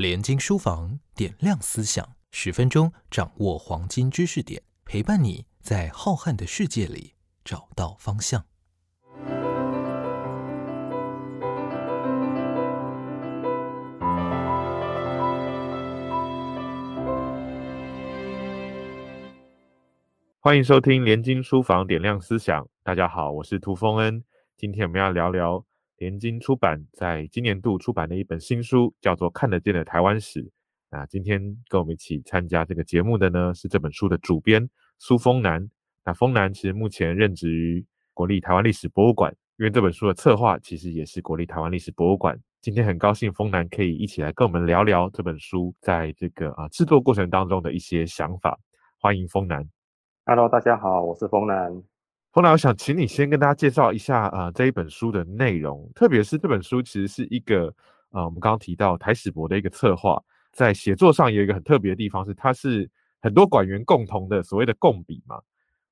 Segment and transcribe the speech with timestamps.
[0.00, 7.12] 联经书房点亮思想，十分钟掌握黄金知识点，陪伴你在浩瀚的世界里
[7.44, 8.46] 找到方向。
[20.38, 22.66] 欢迎收听联经书房点亮思想。
[22.82, 24.24] 大家好，我是涂峰恩。
[24.56, 25.62] 今天我们要聊聊
[26.00, 30.42] 联经出版在今年度出版的一本新书，叫做《看得见的台湾史》。
[30.90, 31.38] 那今天
[31.68, 34.66] 跟我们一起参加这个节目的呢，是这本书的主编
[34.98, 35.68] 苏峰南。
[36.02, 37.84] 那峰南其实目前任职于
[38.14, 42.34] 国立台湾历史博物馆，因为这本书的策划其实也是国立台湾历史博物馆。
[42.62, 48.58] 今天很高兴峰南可以一起来跟我们聊聊这本书在这个啊制作过程当中的一些想法。
[48.98, 49.68] 欢迎峰南。
[50.24, 51.82] Hello，大家好，我是风南。
[52.32, 57.66] 后来，我想请你先跟大家介绍一下啊这一本书的内容，特别是这本书其实是一个
[58.10, 60.22] 啊我们刚刚提到台史博的一个策划，
[60.52, 62.88] 在写作上有一个很特别的地方是，它是
[63.20, 65.40] 很多馆员共同的所谓的共笔嘛。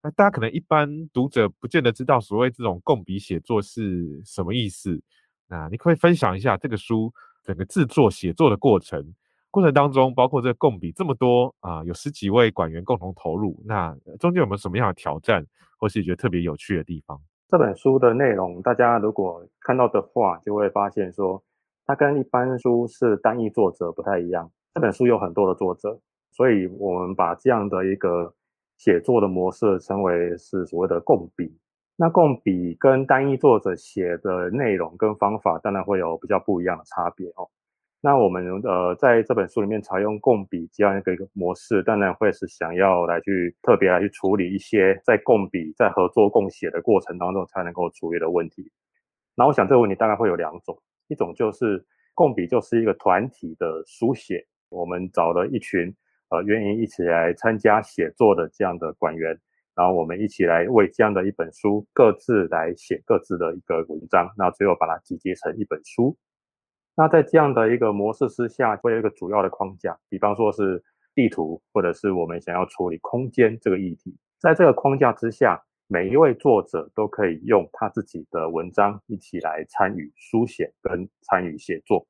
[0.00, 5.02] 那大家可能一般读者不见得知道所谓这种共笔写作是什么意思。
[5.48, 9.12] 那你可以分享一下这个书整个制作写作的过程。
[9.50, 15.44] 过程当中，包括这个共笔这么多啊，有十几位馆员共同投入，那中间有没有什么样的挑战，
[15.78, 17.18] 或是觉得特别有趣的地方？
[17.48, 21.42] 这本书的内容，大家如果看到的话，就会发现说，
[21.86, 24.50] 它跟一般书是单一作者不太一样。
[24.74, 25.98] 这本书有很多的作者，
[26.30, 28.34] 所以我们把这样的一个
[28.76, 31.56] 写作的模式称为是所谓的共笔。
[31.96, 37.48] 那共笔跟单一作者写的内容跟方法，当然会有比较不一样的差别哦。
[38.00, 48.70] 那我们呃在这本书里面采用共笔这样一个一个模式，当然会是想要来去特别来去处理一些在共笔在合作共写的过程当中才能够处理的问题。
[49.34, 55.92] 那我想这个问题大概会有两种，一种就是共笔就是一个团体的书写，我们找了一群
[56.28, 59.36] 呃愿意一起来参加写作的这样的馆员，
[59.74, 66.16] 然后我们一起来为这样的一本书各自来写各自的一个文章，那最后把它集结成一本书。
[66.98, 70.82] 那在这样的一个模式之下，会有一个主要的框架，比方说是
[71.14, 74.16] 地图，或者是我们想要处理空间这个议题。
[74.40, 82.04] 在这个框架之下，每一位作者都可以用他自己的文章一起来参与书写跟参与写作。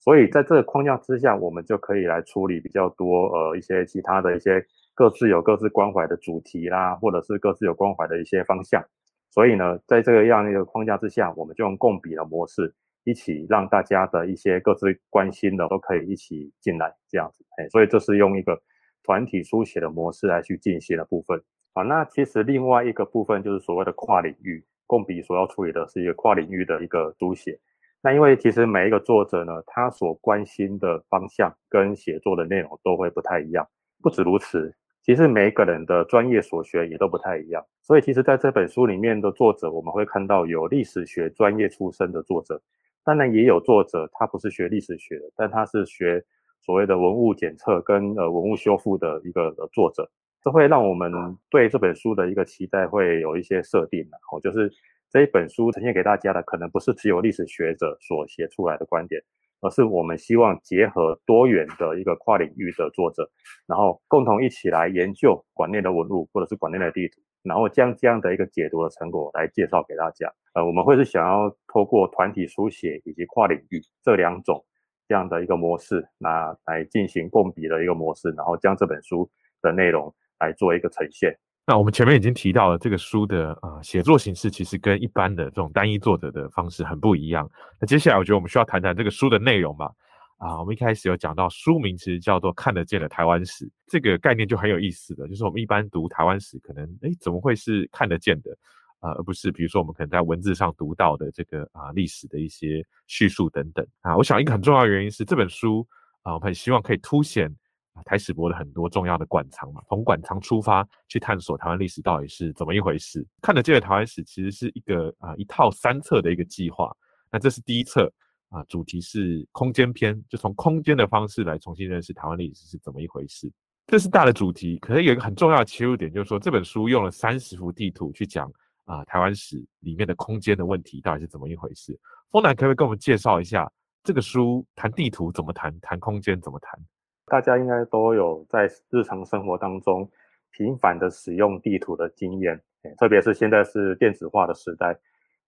[0.00, 8.84] 所以在这个框架之下，我们就可以来处理比较多呃一些其他的一些各自有各自关怀的主题啦，或者是各自有关怀的一些方向。
[9.30, 12.74] 所以呢，在这个样一个框架之下，我们就用共笔的模式。
[13.04, 18.60] 一起让大家的一些各自关心的都可以一起进来，这样子，哎，所以这是用一个
[19.02, 21.40] 团体书写的模式来去进行的部分。
[21.74, 27.58] 啊，那其实另外一个部分就是所谓的跨领域共笔所要处理的是一个跨领域的一个书写。
[28.00, 33.66] 那因为其实每一个作者呢，他所关心的方向跟写作的内容都会不太一样。
[34.02, 37.64] 不止如此，其实每一个人的专业所学也都不太一样。
[37.82, 42.62] 所以其实在这本书里面的作者，我们会看到有历史学专业出身的作者。
[43.04, 46.24] 当然也有作者，他不是学历史学的，但他是学
[46.60, 50.10] 所谓的文物检测跟呃文物修复的一个作者，
[50.42, 51.12] 这会让我们
[51.50, 54.72] 对这本书的一个期待会有一些设定的哦，就是
[55.10, 59.22] 这一本书呈现给大家的，可能不是只有历史学者所写出来的观点，
[59.60, 63.30] 而是我们希望结合多元的一个跨领域的作者，
[63.66, 67.20] 然后共同一起来研究馆内的文物或者是馆内的地图。
[67.44, 70.32] 然后将这样的一个解读的成果来介绍给大家。
[70.54, 74.64] 呃，我们会是想要透过团体书写以及跨领域这两种
[75.06, 79.30] 这样的一个模式，那来进行共笔的一个模式，然后将这本书
[79.62, 81.36] 的内容来做一个呈现。
[81.66, 87.50] 那我们前面已经提到了这个书的啊写作形式，其实跟一般的这种单一作者的方式很不一样。
[87.80, 89.90] 那接下来我觉得我们需要谈谈这个书的内容吧。
[90.36, 98.50] 啊，我们一开始有讲到书名其实叫做《看得见的台湾史》，这个概念就很有意思的，就是我们一般读台湾史，可能哎怎么会是看得见的
[98.98, 104.16] 啊，而不是比如说我们可能在文字上读到的这个啊历史的一些叙述等等啊。
[104.16, 105.86] 我想一个很重要的原因是这本书
[106.22, 107.48] 啊，我很希望可以凸显
[107.94, 113.26] 啊台史博的很多重要的馆藏嘛，从馆藏出发去探索台湾历史到底是怎么一回事。
[113.40, 116.94] 看得见的台湾史其实是一个啊一套三册的一个计划，
[117.30, 118.12] 那这是第一册。
[118.54, 123.50] 啊，主题是空间篇，就从空间的方式来重新认识台湾历史是怎么一回事。
[123.88, 128.48] 这是大的主题，可是有一个很重要的切入点，就是说这本书用了三十幅地图去讲
[128.84, 131.98] 啊台湾史里面的空间的问题到底是怎么一回事。
[132.30, 133.68] 丰南可不可以跟我们介绍一下
[134.04, 136.80] 这个书谈地图怎么谈，谈空间怎么谈？
[137.26, 140.08] 大家应该都有在日常生活当中
[140.52, 142.62] 频繁的使用地图的经验，
[142.98, 144.96] 特别是现在是电子化的时代。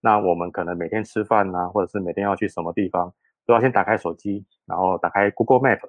[0.00, 3.12] 那我们可能每天吃饭呐，或者是每天要去什么地方，
[3.46, 5.80] 都要先打开手机，然后打开 Google Map，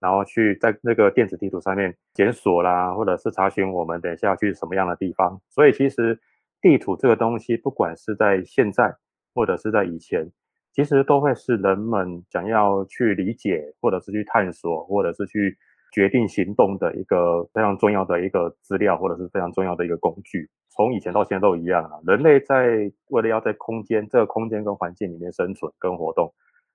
[0.00, 5.40] 然后去在那个电子地图上面检索啦，或者是查询我们等一下要去什么样的地方。
[5.48, 6.18] 所以其实
[6.60, 8.94] 地图这个东西，不管是在现在
[9.34, 10.30] 或者是在以前，
[10.72, 15.56] 其实都会是人们想要去理解，或者是去探索，或者是去
[15.92, 20.48] 决定行动的一个非常重要的一个资料，或者是非常重要的一个工具。
[20.70, 26.32] 从以前到现在都一样啊，人类在为了要在空间这个空间跟环境里面生存跟活动，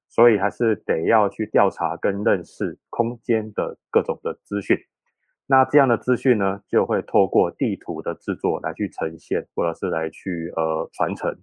[0.10, 4.78] 所以还是得要去调查跟认识空间的各种的资讯。
[5.48, 11.34] 那这样的资讯呢，就会透过地图的制作来去呈现，或者是来去呃传承。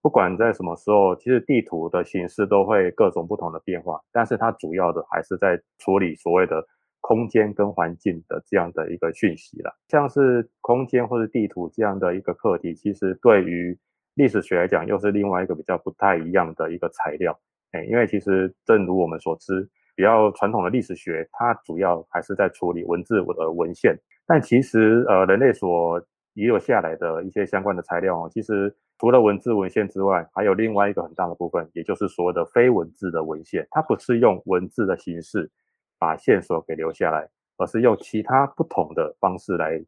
[0.00, 6.64] 不管在什么时候，其实地图的形式都会各种不同的变化，但是它主要的还是在处理所谓的
[7.00, 9.74] 空间跟环境的这样的一个讯息了。
[9.88, 13.78] 像是空间或者地图这样的一个课题，其实对于
[14.14, 17.38] 历史学来讲，又是另外一个比较不太一样的一个材料。
[17.72, 23.96] 哎，因为其实正如我们所知，比较传统的历史学，它主要还是在处理文字的文献，
[24.26, 26.00] 但其实呃，人类所
[26.34, 33.66] 遗留下来的一些相关的材料哦，其实除了文字文献之外，还有另外一个很大的部分，也就是所谓的非文字的文献。
[33.70, 35.50] 它不是用文字的形式
[35.98, 39.82] 把线索给留下来，而是用其他不同的方式来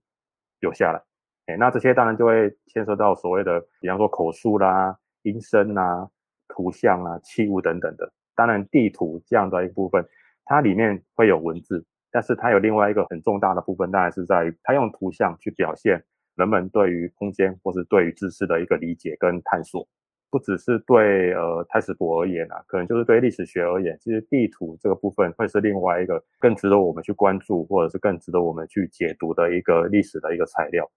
[0.61, 1.03] 留下来。
[1.47, 6.09] 哎，那这些当然就会牵涉到所谓的，比方说口述啦、音声啦、
[6.49, 8.13] 图像啊、器物等等的。
[8.35, 10.07] 当然，地图这样的一部分，
[10.45, 16.03] 它里面会有文字，但是它有另外一个很重大的部分，当然是在于它用图像去表现。
[16.37, 19.87] 人们对于空间或是对于知识的一个理解跟探索，
[20.31, 30.89] 不只是对呃泰史博而言啊，可能就是对历史学而言，其实地图这个部分会是另外一个更值得我们去关注，或者是更值得我们去解读的一个历史的一个材料。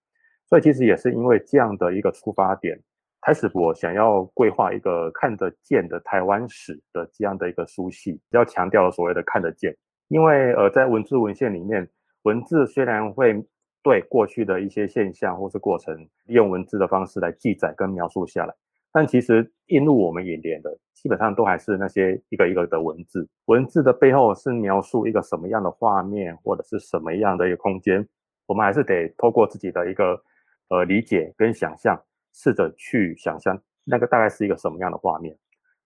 [0.48, 2.80] 所以其实也是因为这样的一个出发点，
[3.22, 9.76] 泰史博想要规划一个看得见的台湾史的这样的一个书系，要强调所谓的看得见，
[10.10, 11.90] 因为呃在文字文献里面，
[12.24, 13.44] 文字虽然会。
[13.86, 15.94] 对过去的一些现象或是过程，
[16.24, 18.54] 利用文字的方式来记载跟描述下来，
[18.94, 23.28] 但其实映入我们眼帘的，基本上都还是那些一个一个的文字。
[23.46, 28.08] 文字的背后是描述一个什么样的画面，或者是什么样的一个空间，
[28.46, 30.22] 我们还是得透过自己的一个
[30.70, 32.02] 呃理解跟想象，
[32.34, 35.38] 试着去想象那个大概是一个什么样的画面。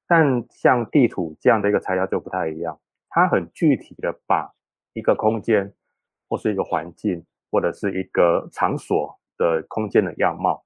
[0.08, 4.54] 但像地图这样的一个材料就不太一样，它很具体的把
[4.94, 5.74] 一个空间
[6.28, 7.26] 或是一个环境。
[7.50, 10.62] 或者是一个场所的空间的样貌，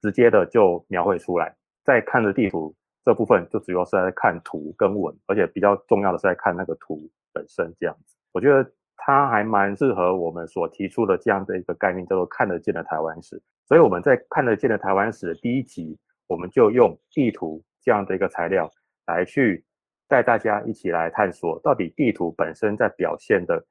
[0.00, 1.52] 直接的就描绘出来。
[1.84, 2.74] 在看的地图
[3.04, 8.16] 这部分，就主要是在看图跟文，而且比较重要的是在看那个图本身这样子。
[8.32, 13.42] 我觉得它还蛮适合我们所提出的这样的一个概念，叫做看得见的台湾史。
[13.66, 18.70] 所以我们在看得见的台湾史的第一集，我们就用地图这样的一个材料
[19.06, 19.64] 来去
[20.08, 23.64] 带大家一起来探索，到底地图本身在表现的。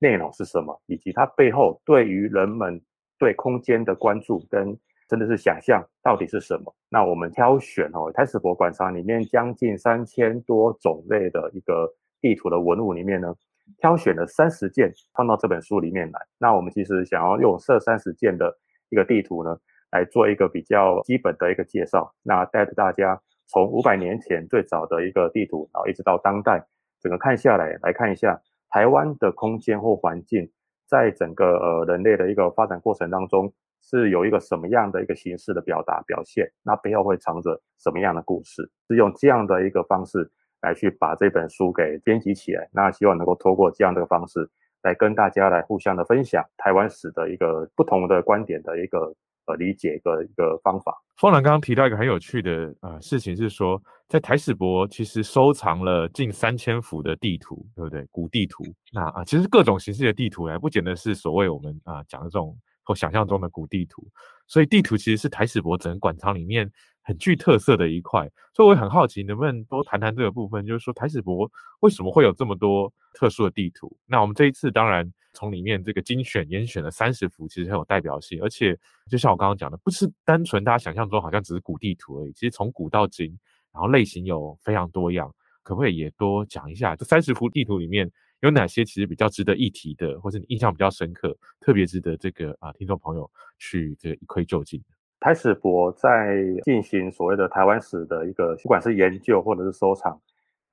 [0.00, 2.78] 内容是什么，以及它背后对于人们
[3.16, 4.76] 对空间的关注跟
[5.14, 6.74] 真的是想象到底是什么？
[6.88, 11.88] 那我们挑选哦，台史博物馆场里面将近三千多种类的一个
[12.20, 13.32] 地图的文物里面呢，
[13.78, 16.20] 挑选了三十件放到这本书里面来。
[16.36, 18.52] 那我们其实想要用这三十件的
[18.88, 19.56] 一个地图呢，
[19.92, 22.12] 来做一个比较基本的一个介绍。
[22.24, 26.66] 那带着大家从五百年前最早的一个地图，然后一直到当代，
[27.00, 28.42] 整个看下来，来看一下。
[28.68, 30.50] 台湾的空间或环境，
[30.88, 33.52] 在整个呃人类的一个发展过程当中，
[33.84, 36.50] 是有一个什么样的一个形式的表达表现？
[36.62, 38.68] 那背后会藏着什么样的故事？
[38.88, 40.30] 是用这样的一个方式
[40.62, 42.68] 来去把这本书给编辑起来。
[42.72, 44.48] 那希望能够透过这样的方式，
[44.82, 49.14] 来跟大家来互相的分享台湾史的一个不同的观点的一个。
[49.46, 50.96] 呃，理解的一个方法。
[51.18, 58.06] 方兰刚刚提到一个很有趣的呃事情，是说在台史博其实收藏了近三千幅的地图，对不对？
[58.10, 58.64] 古地图。
[58.90, 64.06] 那啊，其实各种形式的地图呢，不见得是所谓我们啊讲的这种或想象中的古地图。
[64.46, 66.70] 所以地图其实是台史博整个馆藏里面
[67.02, 68.30] 很具特色的一块。
[68.54, 71.50] 所以我也很好奇，能不能多谈谈这个部分，就是说台史博
[71.80, 73.96] 为什么会有这么多特殊的地图？
[74.06, 75.12] 那我们这一次当然。
[75.36, 78.78] 从里面这个精选严选了三十幅，其实很有代表性，而且
[79.10, 82.32] 就像我刚刚讲的，不是单纯大家想象中好像只是古地图而已。
[82.34, 83.36] 其实从古到今，
[83.72, 85.28] 然后类型有非常多样，
[85.64, 86.94] 可不可以也多讲一下？
[86.94, 88.08] 这三十幅地图里面
[88.40, 94.82] 有哪些其实比较值得一提的，或者你印象比较深刻、特别值得这个啊听众朋友去这一窥究竟？
[95.20, 100.20] 台史博在进行所谓的台湾史的一个，不管是研究或者是收藏。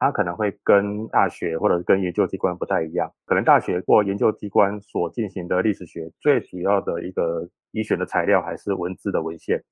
[0.03, 9.63] 它可能会跟大学或者跟研究机关不太一样，可能大学或研究机关所进行的历史学最主要的一个依选的材料还是文字的文献，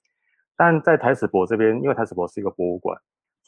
[0.55, 2.95] 但在台史博这边，因为台史博是一个博物馆，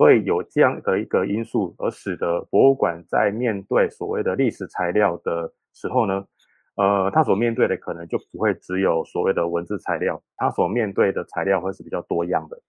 [0.01, 6.25] 所以有这样的一个因素，而使得博物馆在面对所谓的历史材料的时候呢，
[6.73, 12.59] 呃，它所面对的可能就不会只有所谓的文字材料，它所面对的材料会是比较多样的。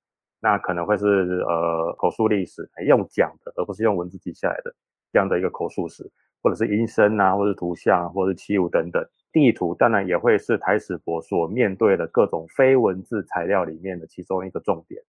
[0.43, 4.71] 那可能会是呃口述历史用讲的，而不是用文字记下来的
[5.11, 6.05] 这样的一个口述史，
[6.43, 9.03] 或者是音声啊，或者是图像，或者是器物等等。
[9.33, 15.03] 地图当然也会是台史博所面对的各种非文字材料里面的其中一个重点。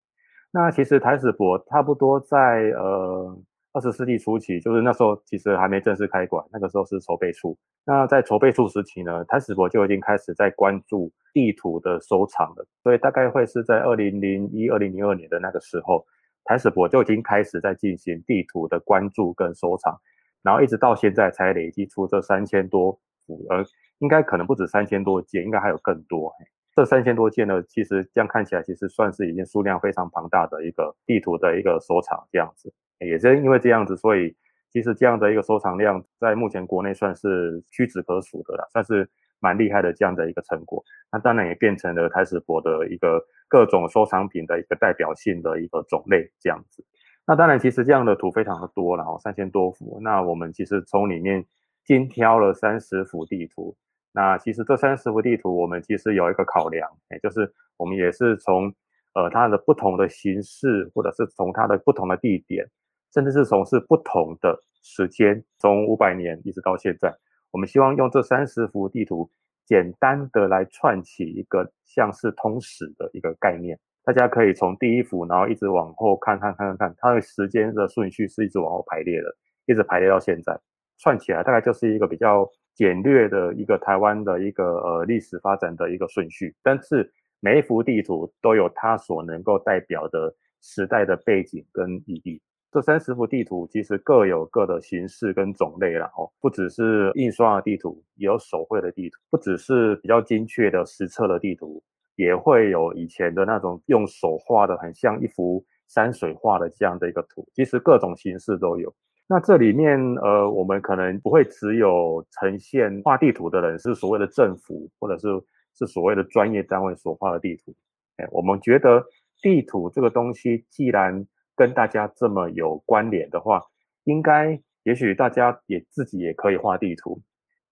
[0.56, 2.38] 那其实台史博差不多在
[2.78, 3.36] 呃
[3.72, 7.58] 二十世纪初期，就是那时候其实还没正式开馆，那个时候是筹备处。
[7.84, 12.64] 那在筹备处时期呢，台史博就已经开始在关注地图的收藏了。
[12.84, 16.06] 所以大概会是在二零零一、二零零二年的那个时候，
[16.44, 20.00] 台史博就已经开始在进行地图的关注跟收藏，
[20.44, 22.92] 然后一直到现在才累积出这三千多
[23.26, 23.66] 幅，呃，
[23.98, 26.32] 应该可能不止三千多件，应该还有更多。
[26.76, 32.74] 这三千多件呢，其实这样看起来，其实算是已经数量非常庞大的一个地图的一个收藏这样子。
[33.00, 34.36] 也是因为这样子，所以
[34.72, 39.08] 其实这样的一个收藏量，在目前国内算是屈指可数的了，算是
[39.40, 40.84] 蛮厉害的这样的一个成果。
[41.12, 46.84] 那当然也变成了台史博的一个各种收藏品的一个代表性的一个种类这样子。
[47.28, 50.00] 那当然，其实这样的图非常的多，然后三千多幅。
[50.02, 51.46] 那我们其实从里面
[51.86, 53.78] 精挑了三十幅地图。
[54.16, 58.72] 那其实这三十幅地图，我们其实有一个考量，哎，就是我们也是从
[59.16, 62.64] 呃它的不同的形式，或者是从它的不同的地点，
[63.12, 67.12] 甚至是从事不同的时间，从五百年一直到现在，
[67.50, 69.28] 我们希望用这三十幅地图，
[69.66, 73.80] 简单的来串起一个像是通史的一个概念。
[74.04, 80.56] 大家可以从第一幅，然后一直往后看看看看看，它的时间的顺序是一直往后排列的，一直排列到现在，
[81.00, 82.48] 串起来大概就是一个比较。
[82.76, 92.42] 简略的一个台湾的一个呃历史发展的一个顺序，但是每一幅地图都有它所能够代表的时代的背景跟意义。
[92.72, 101.84] 这三十幅地图其实各有各的形式跟种类了哦，不只是印刷的地图，也有手绘的地图，不只是比较精确的实测的地图，
[102.16, 108.92] 也会有以前的那种用手画的很像一幅山水画的这样的一个图，其实各种形式都有。
[109.28, 115.28] 那这里面，呃，我们可能不会只有呈现画地图的人是所谓的政府，或者是
[115.76, 117.74] 是所谓的专业单位所画的地图。
[118.18, 119.04] 哎，我们觉得
[119.42, 121.26] 地图这个东西，既然
[121.56, 123.62] 跟大家这么有关联的话，
[124.04, 127.22] 应该也许大家也自己也可以画地图。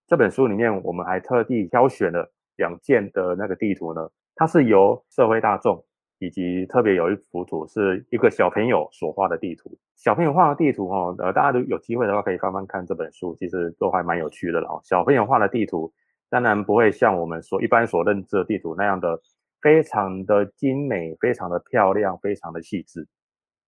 [0.07, 5.83] 这本书里面，我们还特地挑选了两件的那个地图呢，它是由社会大众。
[6.21, 14.79] 以及特别有一幅图是一个小朋友所画的地图，小朋友画的地图哦，呃，大家都有机会的话可以翻翻看这本书，其实都还蛮有趣的了哦。
[14.83, 15.91] 小朋友画的地图
[16.29, 19.19] 当然不会像我们所一般所认知的地图那样的
[19.63, 23.07] 非常的精美、非常的漂亮、非常的细致。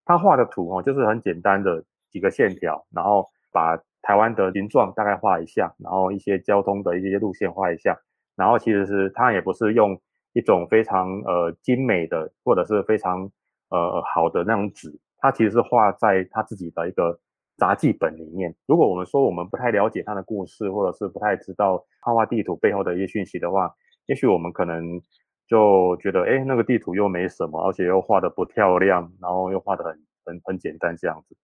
[0.06, 7.98] 他画的图哦，就是很简单的几个线条，然后把台湾的形状大概画一下，然后一些交通的一些路线画一下，
[8.36, 10.00] 然后其实是他也不是用。
[10.34, 13.30] 一种非常呃精美的，或者是非常
[13.70, 17.20] 呃好的那种纸，它其实是画在他自己的一个
[17.58, 18.54] 杂记本里面。
[18.66, 23.74] 如果我们说我们不太了解他的故事，或者是不太知道画画地图背后的一些讯息的话，
[24.08, 25.00] 也许我们可能
[25.48, 31.38] 就觉得，哎，那个地图又没什么，而且又画的不漂亮，然后又画的很很很简单这样子。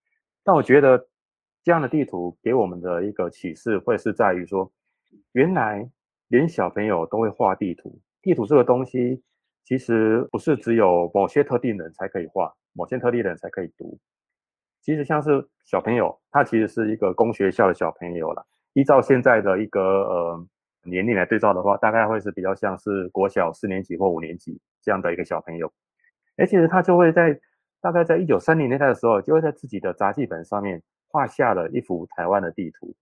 [0.43, 1.07] 但我觉得
[1.63, 4.71] 这样的地图给我们的一个启示，会是在于说，
[5.33, 5.87] 原来
[6.27, 7.99] 连小朋友都会画地图。
[8.21, 9.23] 地图这个东西，
[9.63, 13.97] 其实不是只有某些特定人才可以画，某些特定人才可以读。
[14.81, 18.45] 其实像是小朋友，他其实是一个公学校的小朋友了。
[18.73, 20.47] 依照现在的一个呃
[20.83, 25.71] 年龄来对照的话，大概会是比较像是国小四年级或五年级这样的一个小朋友。
[26.37, 27.37] 哎，其实他就会在
[27.81, 32.95] 大概在一九三零年代的时候，就会在自己的杂记本上面画下了一幅台湾的地图。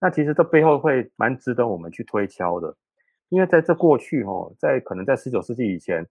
[0.00, 2.74] 那其实这背后会蛮值得我们去推敲的。
[3.30, 6.06] 因为在这过去，哦，在可能在十九世纪以前，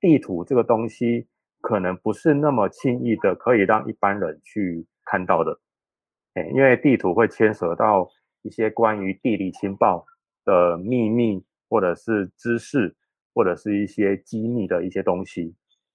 [0.00, 1.26] 地图这个东西
[1.60, 5.60] 可能不是那么轻易的可以让一般人去看到的，
[6.34, 8.08] 哎，因为地图会牵涉到
[8.42, 10.04] 一些关于地理情报
[10.44, 12.94] 的秘密，或者是知识，
[13.34, 15.54] 或者是一些机密的一些东西。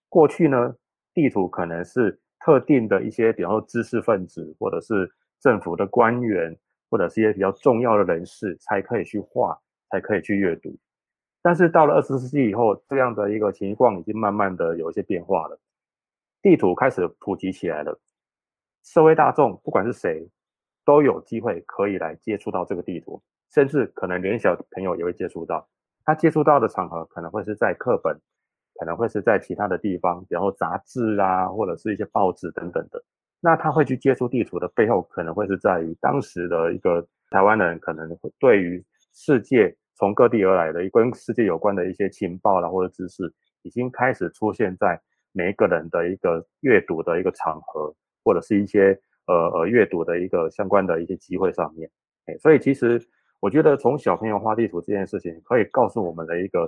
[0.10, 0.75] 过去呢，
[1.13, 6.55] 地图可能是特定的一些，比方说知识分子，或者是政府的官员，
[6.89, 9.60] 或者是一些比较重要的人士才可以去画。
[9.89, 10.77] 才可以去阅读，
[11.41, 15.60] 但是到了二十世纪以后，这样的一个情况已经慢慢的有一些变化了，
[16.41, 18.00] 地图开始普及起来了，
[18.84, 20.29] 社会大众不管是谁，
[20.86, 23.22] 都有机会可以来接触到这个地图，
[23.53, 25.67] 甚至可能连小朋友也会接触到，
[26.03, 28.17] 他接触到的场合可能会是在课本，
[28.79, 33.03] 可能会是在其他的地方，比如杂志啊，或者是一些报纸等等的，
[33.39, 38.84] 那他会去接触地图的背后，可能会是在于当时的一个台湾人可能对于
[39.17, 43.33] 世界从各地而来的跟世界有关的一些情报啦或者知识，
[43.63, 47.91] 已经开始出现在每一个人的一个阅读的一个场合，
[48.24, 51.89] 或者是一些呃呃阅读的一个相关的一些机会上面。
[52.27, 53.01] 哎，所以其实
[53.39, 56.67] 我觉得从小朋友画地图这件事情，可以告诉我们的一个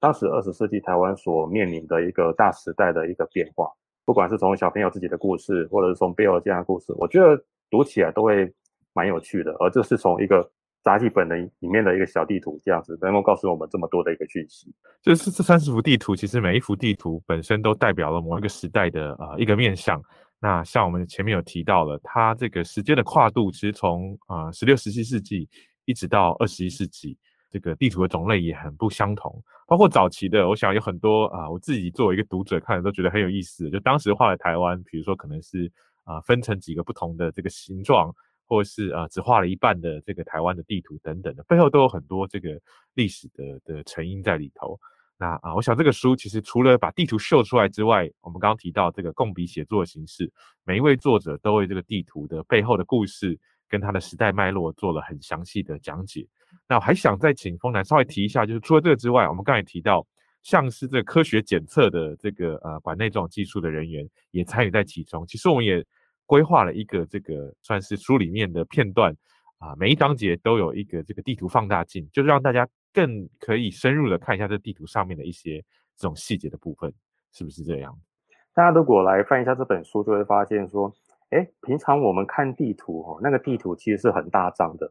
[0.00, 3.70] 当时二十世纪台湾所面临的一个大时代的一个变化。
[4.06, 8.50] 不管是从小朋友自己的故事，或者是从贝尔这样的故事，我觉得读起来都会
[8.94, 9.52] 蛮有趣的。
[9.60, 10.50] 而这是从一个
[10.82, 14.74] 杂记本的里面的一个小地图这样子，能够告诉我们这么多的一个讯息。
[15.00, 20.02] 就是这三十幅地图，其实每一幅地图本身都代表了某一个时代的呃一个面向。
[20.40, 25.48] 那像我们前面有提到了，它这个时间的跨度，其实从啊十六、十七世纪
[25.84, 27.16] 一直到二十一世纪。
[27.52, 29.30] 这个地图的种类也很不相同，
[29.68, 33.68] 包括早期的，我想有很多啊，我自己作为一个读者看的都觉得很有意思。
[33.68, 35.70] 就当时画的台湾，比如说可能是
[36.04, 38.10] 啊分成几个不同的这个形状，
[38.52, 42.60] 或是啊只画了一半的这个台湾的地图等等的，背后都有很多这个
[42.92, 44.78] 历史的的成因在里头。
[45.16, 50.30] 那啊，我想这个书其实除了把地图秀出来之外，我们刚刚提到这个共笔写作的形式，
[50.64, 53.40] 每一位作者都为这个地图的背后的故事
[53.70, 56.28] 跟它的时代脉络做了很详细的讲解。
[56.68, 60.06] 那我还想再请丰南稍微提一下，就是除了这个之外，我们刚才提到
[60.42, 65.26] 像是这科学检测的这个呃馆内这种技术的人员也参与在其中。
[65.26, 65.82] 其实我们也
[66.32, 69.14] 规划了一个这个算是书里面的片段
[69.58, 75.62] 啊，每一章节都有一个这个地图放大镜，就是让大家更可以深入的看一下这地图上面的一些
[75.94, 76.90] 这种细节的部分，
[77.34, 77.94] 是不是这样？
[78.54, 80.90] 大家如果来翻一下这本书，就会发现说，
[81.28, 84.90] 哎，平常我们看地图哦，那个地图其实是很大张的。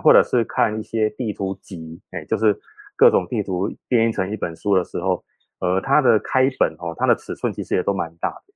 [0.00, 2.56] 或者是看一些地图集，哎，就是
[2.94, 5.24] 各种地图编成一本书的时候，
[5.58, 8.54] 呃，它的开本哦，它的尺寸其实也都蛮大的。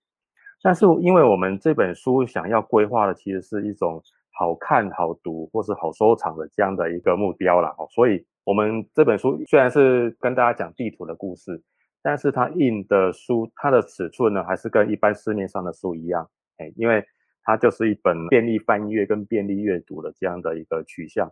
[0.62, 7.75] 但是因为我们这本书想要规划的，其实是一种好看、好读或是好收藏的这样的一个目标啦。
[7.78, 11.62] 哦，所以我们这本书虽然是跟大家讲地图的故事，
[12.03, 17.05] 但是它印的书，它的尺寸呢，还是跟一般市面上的书一样，哎，因为。
[17.44, 21.29] 它就是一本便利翻阅跟便利阅读的这样的一个取向。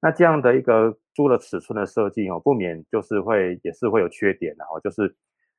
[0.00, 5.16] 那这样的一个书的尺寸的设计哦，不免就是会也是会有缺点的哦，就是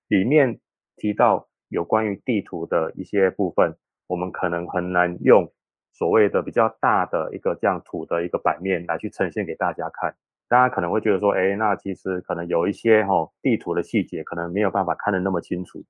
[0.08, 0.58] 里面
[0.96, 3.76] 提到有关于地图的一些部分，
[4.08, 5.52] 我们可能很难用
[5.92, 10.16] 所谓的比较大的一个这样图的一个版面来去呈现给大家看。
[10.50, 15.84] 大家可能会觉得说，哎，那其实可能有一些哈地图的细节可能没有办法看得那么清楚。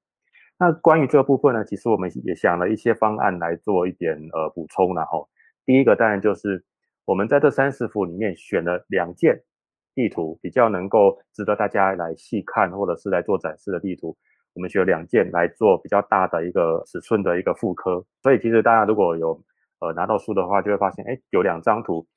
[0.58, 5.28] 那关于这个部分呢，其实我们也想了一些方案来做一点呃补充，然后
[5.66, 6.64] 第一个当然就是
[7.04, 9.42] 我们在这三十幅里面选了两件
[9.96, 14.16] 地图比较能够值得大家来细看或者是来做展示的地图，
[14.54, 19.42] 我们学了两件来做比较大的一个尺寸的一个复刻，所以其实大家如果有
[19.80, 22.08] 呃拿到书的话，就会发现哎有两张图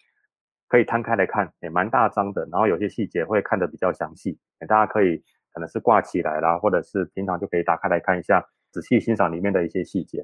[0.69, 5.23] 可以摊开来看，也蛮大张的，然后有些细节会看得比较详细，大家可以。
[5.57, 10.23] 可能是挂起来啦，或者是平常就可以打开来看一下，仔细欣赏里面的一些细节。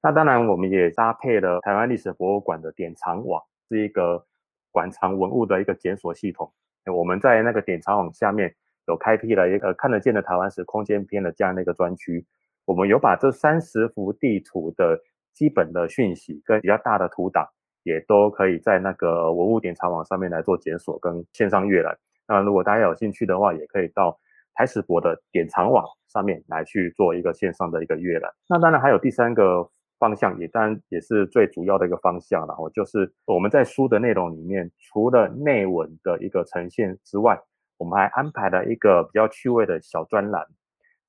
[0.00, 4.24] 那当然，我们也搭配了台湾历史博物馆的典藏网，是一个
[4.70, 6.52] 馆藏文物的一个检索系统。
[6.86, 8.54] 我们在那个典藏网下面
[8.86, 12.24] 有开辟了一个看得见的台湾史空间篇的这样的一个专区。
[12.64, 14.98] 我们有把这三十幅地图的
[15.32, 17.46] 基本的讯息跟比较大的图档，
[17.82, 21.96] 也都可以在那个文物典藏网上面来做检索跟线上阅览。
[22.26, 24.18] 那如果大家有兴趣的话，也可以到。
[24.52, 29.66] 台史博的典藏网上面来去做一个线上的一个阅览，那当然还有第三个
[29.98, 37.40] 方向，也当然也是最主要的一个方向，然后就是我们在书的内容里面，除了内文的一个呈现之外，
[37.80, 40.46] 我们还安排了一个比较趣味的小专栏。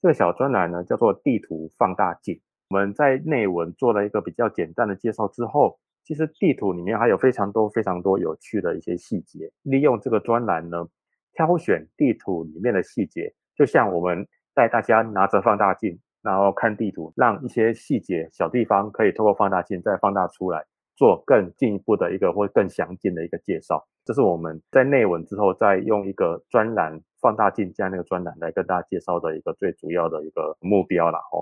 [0.02, 2.40] 这个小专栏呢叫做地图放大镜。
[2.70, 10.88] 我们在内文做了一个比较简单的介绍之后，其实地图里面还有非常多非常多有趣的一些细节，利用这个专栏呢，
[11.34, 13.34] 挑选地图里面的细节。
[13.54, 20.66] 就像我们带大家拿着放大镜，然后看地图，让一些细节小地方可以透过放大镜再放大出来，
[21.02, 23.84] 做更进一步的一个或更详尽的一个介绍。
[24.06, 31.42] 这是我们在内文之后再用一个专栏放大镜加那个专栏来跟大家介绍的一个最主要的一个目标了哦。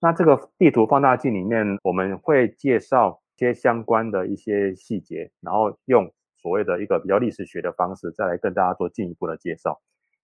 [0.00, 9.80] 那这个地图放大镜里面，我们会介绍一些相关的一些细节，然后用所谓的一个比较历史学的方式，再来跟大家做进一步的介绍。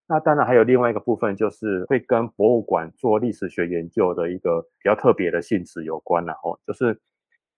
[0.08, 6.56] 那当然还有另外一个部分，就是会跟博物馆做历史学研究的一个比较特别的性质有关了哦。
[6.64, 6.96] 就是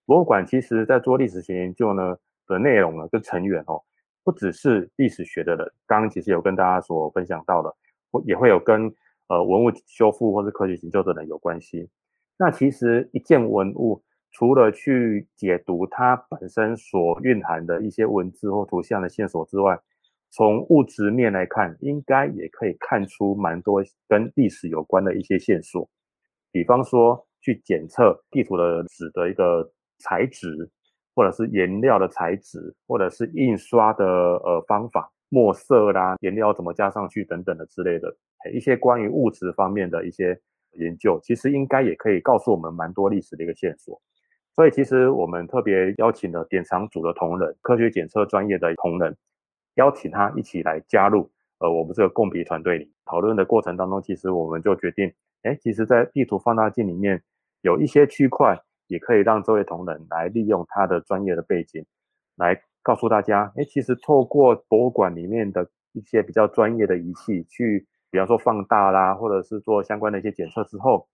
[0.09, 2.17] 博物馆其实在做历史学研究呢
[2.47, 3.79] 的内容呢，跟成员哦，
[4.25, 7.77] 不只是历史学的人，刚刚其实有跟大家所分享到的，
[8.25, 8.91] 也会有跟
[9.29, 11.91] 呃文物修复或是科学研究的人有关系。
[12.39, 19.79] 那其实一件文物除了去解读它本身所蕴含的一些文字或图像的线索之外，
[20.31, 25.87] 从物质面来看，应该也可以看出蛮多跟历史有关的一些线索。
[26.51, 30.71] 比方说，去检测地图的纸的一个材质，
[31.15, 38.15] 或者是颜料的材质，或者是印刷的呃方法、墨色啦、颜料怎么加上去等等的之类的，
[38.53, 40.39] 一些关于物质方面的一些
[40.73, 44.01] 研究，其实应该也可以告诉我们蛮多历史的一个线索。
[44.55, 49.17] 所以，其实我们特别邀请了典藏组的同仁、科学检测专业的同仁。
[49.75, 51.31] 邀请他一起来加入，
[51.61, 57.23] 呃，我们这个共笔团队里讨论的过程当中，其实我们就决定，哎，其实，在地图放大镜里面
[57.61, 61.87] 有一些区块，也可以让这位同仁来利用他的专业的背景，
[62.37, 71.07] 来告诉大家，哎，其实透过博物馆里面的一些比较专业的仪器去，比方说放大啦，或者是做相关的一些检测之后。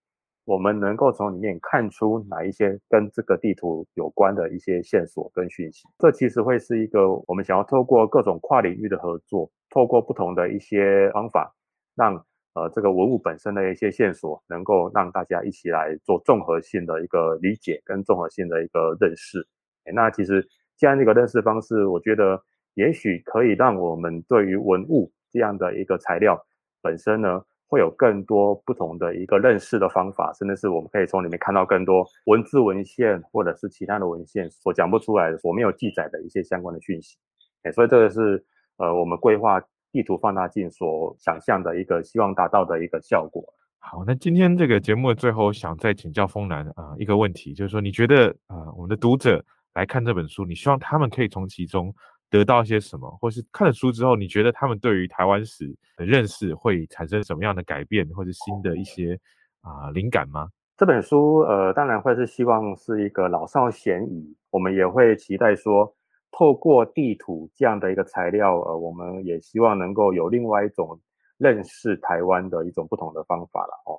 [0.46, 11.54] 我们能够从里面看出哪一些跟这个地图有关的一些线索跟讯息，这其实会是一个我们想要透过各种跨领域的合作，透过不同的一些方法，
[11.94, 12.22] 让
[12.54, 19.46] 呃这个文物本身的一些线索，能够让大家一起来做综合性的一个理解跟综合性的一个认识。
[19.94, 22.42] 那其实这样一个认识方式，我觉得
[22.74, 26.40] 也许可以让我们对于文物这样的一个材料
[26.80, 27.42] 本身呢。
[27.66, 37.16] 会有更多不同的一个认识的方法，甚至是我们可以从里面看到更多文字文献或者是其他的文献所讲不出来的、所没有记载的一些相关的讯息。
[37.64, 38.44] 哎，所以这个是
[38.76, 39.60] 呃我们规划
[39.94, 43.40] 地图放大镜所想象的一个希望达到的一个效果。
[43.78, 51.94] 好，那今天这个节目的最后，想再请教风南啊一个问题，就是说你觉得啊我们的读者来看这本书，你希望他们可以从其中。
[52.30, 59.16] 得到一些什么，或是看了书之后，你觉得他们对于台湾史的认识会产生什么样的改变，或者新的一些
[59.61, 60.48] 啊灵感吗？
[60.76, 65.94] 这本书呃，当然会是希望是一个老少咸宜，我们也会期待说，
[66.37, 70.99] 透过地图这样的一个材料，呃，我们也希望能够有另外一种
[71.38, 73.94] 认识台湾的一种不同的方法了哦。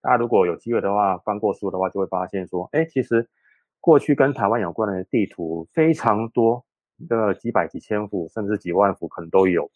[0.00, 3.28] 大家如果有机会的话，翻过书的话，就会发现说，哎，其实
[3.80, 6.64] 过去跟台湾有关的地图非常多。
[7.08, 9.70] 个几百几千幅，甚至几万幅可能都有。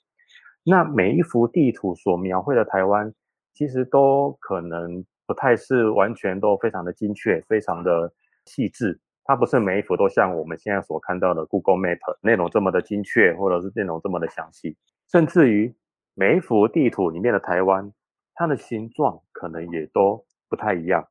[0.62, 3.10] 那每一幅地图所描绘的台湾，
[3.54, 8.12] 其实都可能不太是完全都非常的精确，非常的
[8.44, 9.00] 细致。
[9.24, 14.76] 它不是每一幅都像我们现在所看到的 Google Map 内容这么的精确，或者是内容这么的详细。
[15.10, 15.74] 甚至于
[16.14, 17.92] 每一幅地图里面的台湾，
[18.34, 21.06] 它的形状可能也都不太一样，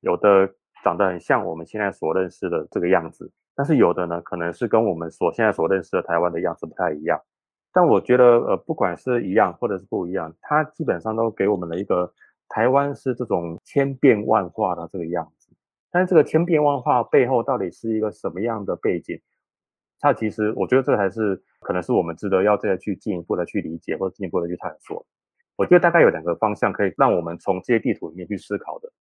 [0.00, 3.30] 有的长得很像我们现在所认识的这个样子。
[3.54, 7.20] 但是有的呢，可能是跟我们所现在所认识的台湾的样子不太一样。
[7.72, 12.12] 但我觉得，呃，不管是一样或者是不一样，它基本上都给我们了一个
[12.48, 15.35] 台湾是这种千变万化的这个样子。
[15.96, 19.18] 但这个千变万化背后到底是一个什么样的背景？
[19.98, 25.06] 它其实我觉得这才是可能是我们值得要再去进一步的去理解或者进一步的去探索。
[25.56, 28.92] 我觉得大概有两个方向可以让我们从这些地图里面去思考的。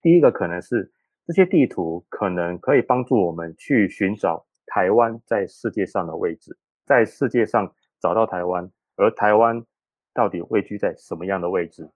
[0.00, 0.90] 第一个可能是。
[1.24, 9.64] 这些地图可能可以帮助我们去寻找台湾在世界上的位置，在世界上找到台湾，而台湾
[10.12, 11.88] 到底位居在什么样的位置？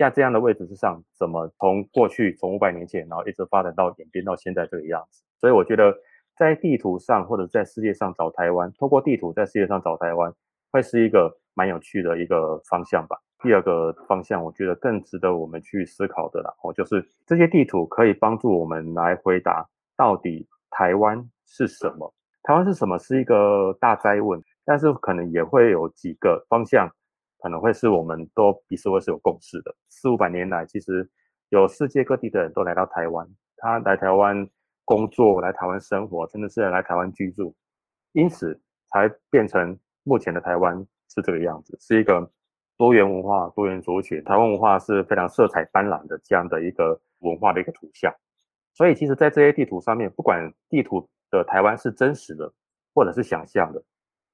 [0.00, 5.22] 在这样的位置之上，怎么从过去从五百年前，然后一直发展到演变到现在这个样子？
[5.38, 5.94] 所以我觉得
[6.36, 10.32] 在地图上或者在世界上找台湾，透过地图在世界上找台湾，
[10.70, 13.18] 会是一个蛮有趣的一个方向吧。
[13.42, 22.12] 第二个方向，我觉得更值得我们去思考的啦，哦，就是这些地图可以帮助我们来回答到底台湾是什么？
[22.42, 22.98] 台湾是什么？
[22.98, 26.90] 是一个大灾问，但是可能也会有几个方向，
[27.42, 29.74] 可能会是我们都彼此会是有共识的。
[29.88, 31.08] 四五百年来，其实
[31.48, 33.26] 有世界各地的人都来到台湾，
[33.56, 34.48] 他来台湾
[34.84, 37.54] 工作，来台湾生活，真的是来台湾居住，
[38.12, 38.60] 因此
[38.92, 42.30] 才变成目前的台湾是这个样子，是一个。
[42.76, 48.10] 多元文化、多元族群，台湾文化是非常色彩斑斓的这样的一个文化的一个图像。
[48.72, 52.50] 所以，其实，在这些地图上面，不管地图的台湾是真实的，
[52.94, 53.84] 或者是想象的，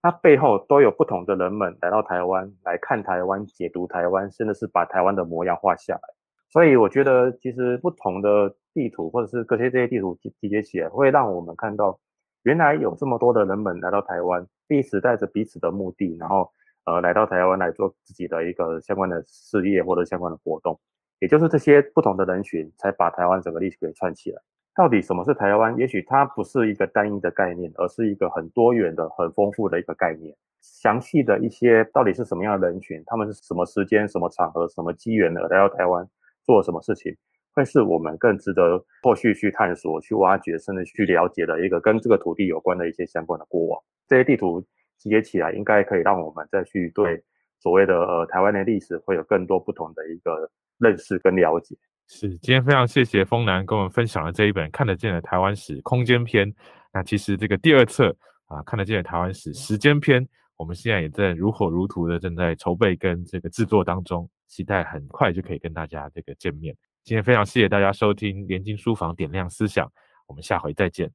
[0.06, 6.00] 它背后都有不同的人们来到台湾来看台湾、解读台湾，甚至是把台湾的模样画下来。
[6.48, 11.98] 所以，我觉得，其实不同的地图，或者是各些这些地图集集结起来，会让我们看到，
[12.44, 16.52] 原来有这么多的人们来到台湾，彼此带着彼此的目的，然后。
[16.84, 20.78] 呃，来到台湾来做自己的一个相关的事业或者相关的活动，
[21.18, 24.40] 也就是这些不同的人群，才把台湾整个历史给串起来。
[24.76, 25.74] 到底什么是台湾？
[25.78, 30.36] 也许它不是一个单一的概念，而是一个很多元的、很丰富的一个概念。
[30.60, 36.06] 详细的一些到底是什么样的人群，他们是什么时间、什么场合、什么机缘来到台湾
[36.44, 37.16] 做什么事情，
[37.54, 43.82] 会是我们更值得后续去探索、去挖掘，甚至去了解的一个跟这个土地有关的一些相关的过往。
[44.06, 44.60] 这些地图
[44.98, 47.22] 集结起来，应该可以让我们再去对
[47.60, 51.74] 所谓的呃台湾的历史会有更多不同的一个认识跟了解。
[52.08, 56.52] 是，今天非常谢谢丰南跟我们分享了这一本看得见的台湾史空间篇。
[56.92, 58.16] 那其实这个第二册
[58.46, 66.74] 啊，看得见的台湾史时间篇，我们现在也在如火如荼的正在筹备跟这个制作当中，期待很快就可以跟大家这个见面。
[67.02, 69.90] 今天非常谢谢大家收听联经书房点亮思想，
[70.26, 71.10] 我们下回再见。